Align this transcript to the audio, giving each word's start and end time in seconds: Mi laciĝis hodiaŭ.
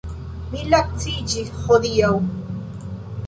Mi 0.53 0.63
laciĝis 0.73 1.51
hodiaŭ. 1.65 2.11